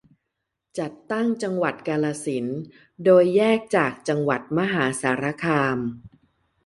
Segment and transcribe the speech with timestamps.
[0.79, 2.59] จัดตั้งจังหวัดกาฬสินธุ์
[3.03, 5.77] โดยแยกจากจังหวัดมหาสารคาม